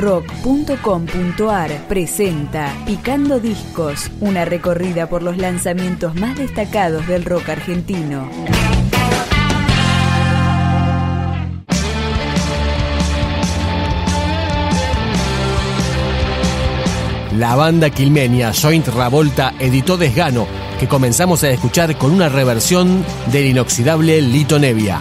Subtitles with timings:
[0.00, 8.28] rock.com.ar presenta Picando Discos, una recorrida por los lanzamientos más destacados del rock argentino.
[17.36, 20.46] La banda quilmenia Joint Ravolta editó Desgano,
[20.78, 24.98] que comenzamos a escuchar con una reversión del inoxidable Lito Nevia.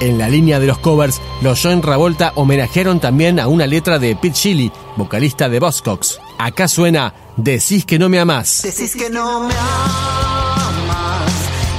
[0.00, 4.16] En la línea de los covers, los Join Ravolta homenajearon también a una letra de
[4.16, 6.18] Pete Shelley, vocalista de Buzzcocks.
[6.38, 7.12] Acá suena
[7.42, 8.60] Decís que no me amás.
[8.62, 11.32] Decís que no me amas,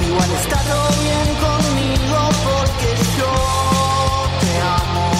[0.08, 2.90] igual está todo bien conmigo porque
[3.20, 3.34] yo
[4.42, 5.12] te amo.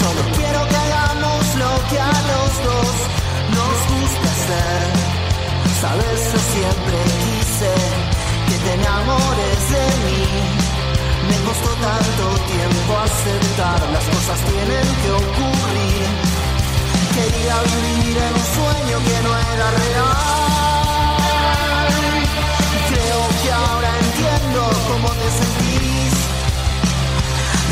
[0.00, 2.94] Solo quiero que hagamos lo que a los dos
[3.54, 4.80] nos gusta hacer.
[5.80, 7.72] Sabes, yo siempre quise
[8.48, 10.87] que te enamores de mí.
[11.28, 12.24] Me costó tanto
[12.54, 16.06] tiempo aceptar, las cosas tienen que ocurrir.
[17.14, 20.38] Quería vivir en un sueño que no era real.
[22.90, 26.14] Creo que ahora entiendo cómo te sentís.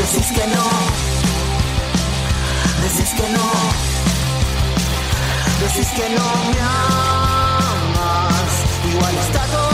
[0.01, 0.67] Decís que no,
[2.83, 3.47] decís que no,
[5.61, 8.51] decís que no me amas.
[8.91, 9.66] Igual está todo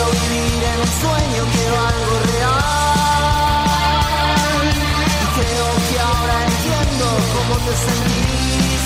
[0.00, 2.62] quiero vivir en un sueño, quiero algo real.
[5.36, 8.82] Creo que ahora entiendo cómo te sentís.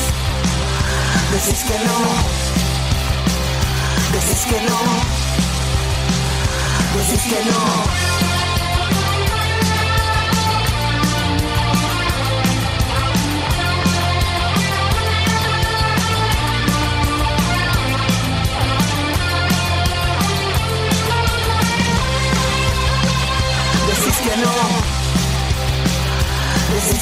[1.33, 1.99] Decís que no,
[4.13, 4.81] decís que no,
[6.97, 8.04] decís que no.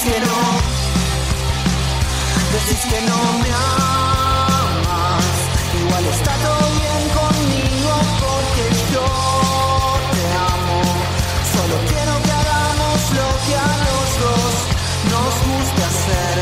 [0.03, 0.39] Decís que no,
[2.91, 5.25] que no me amas.
[5.81, 9.07] Igual está todo bien conmigo porque yo
[10.15, 10.81] te amo.
[11.55, 14.53] Solo quiero que hagamos lo que a los dos
[15.13, 16.37] nos gusta hacer.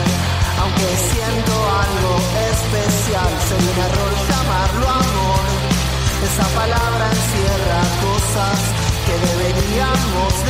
[0.61, 1.53] Aunque siento
[1.85, 2.13] algo
[2.53, 5.45] especial, sería un error llamarlo amor.
[6.29, 8.59] Esa palabra encierra cosas
[9.07, 10.50] que deberíamos dejar.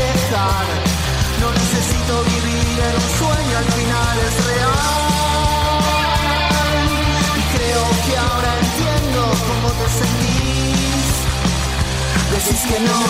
[12.71, 13.01] Que no,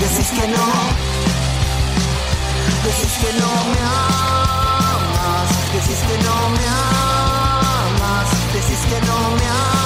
[0.00, 0.66] decís que no.
[3.68, 9.78] Me amas, decís que no me amas, decís que no me amas.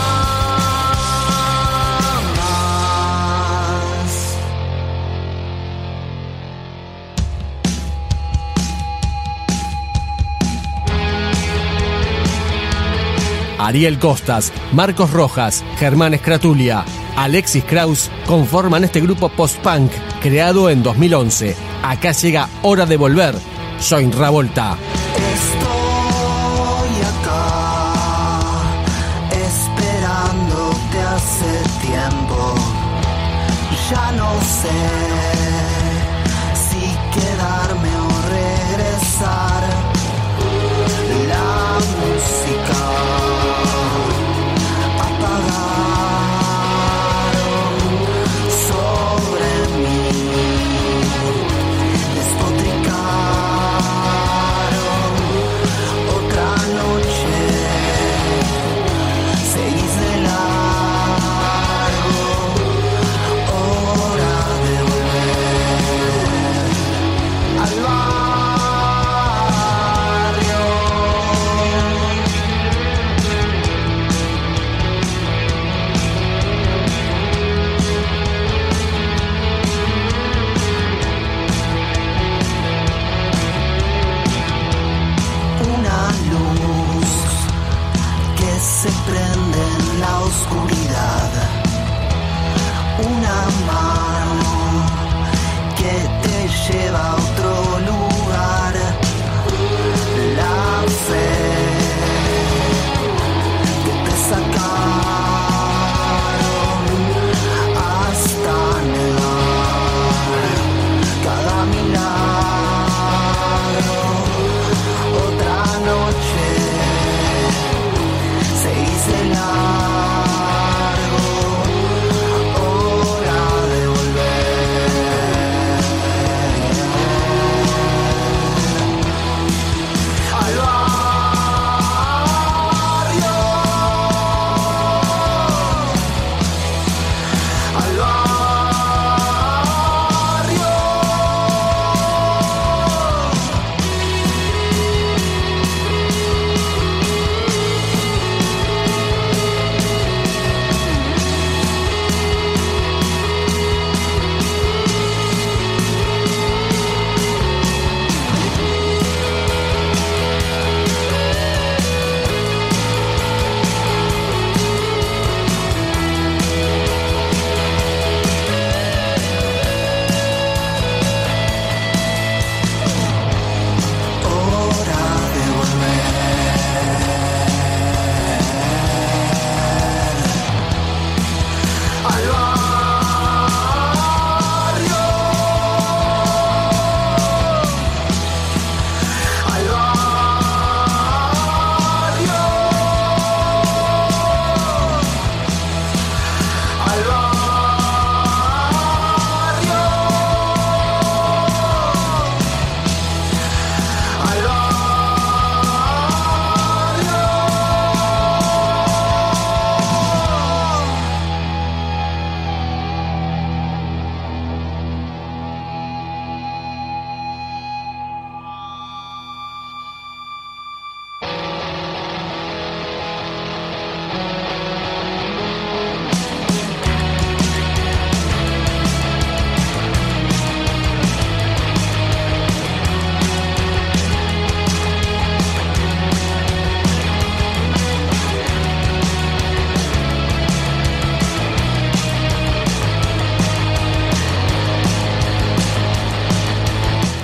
[13.58, 16.84] Ariel Costas, Marcos Rojas, Germán Escratulia,
[17.16, 21.54] Alexis Kraus conforman este grupo post-punk creado en 2011.
[21.82, 23.34] Acá llega Hora de Volver.
[23.88, 24.76] Join Ravolta.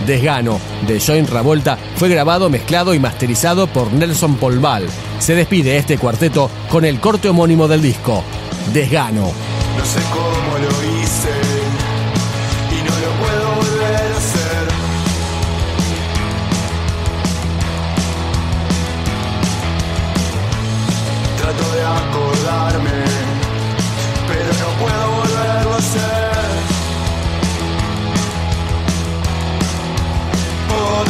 [0.08, 4.86] Desgano, de Join Ravolta, fue grabado, mezclado y masterizado por Nelson Polval.
[5.18, 8.24] Se despide este cuarteto con el corte homónimo del disco,
[8.72, 9.30] Desgano.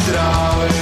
[0.09, 0.78] strzały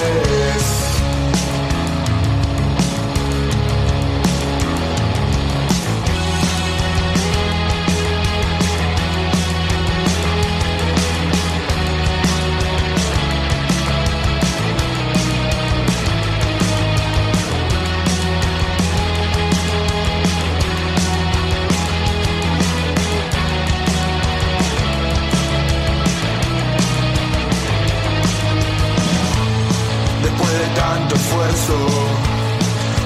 [31.67, 31.87] esfuerzo,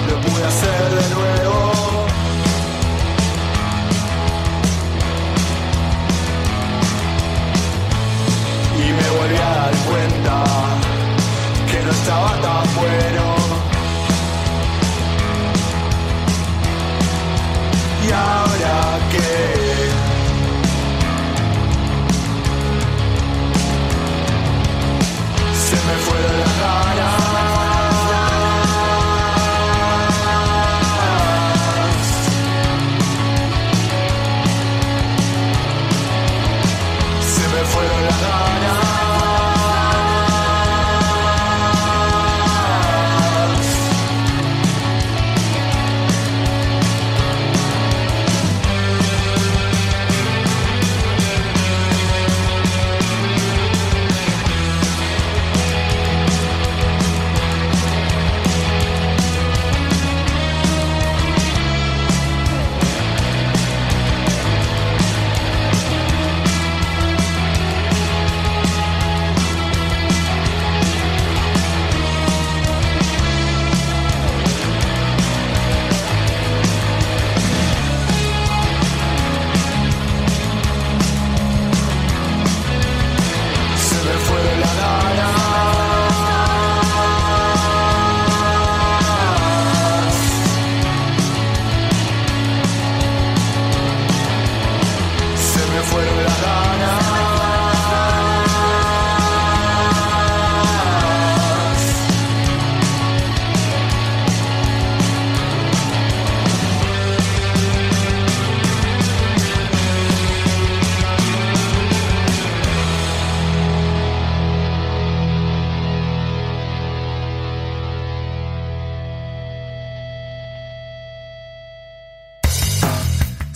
[0.09, 2.05] lo pude hacer de nuevo.
[8.77, 10.43] Y me volví a dar cuenta
[11.71, 13.20] que no estaba tan bueno.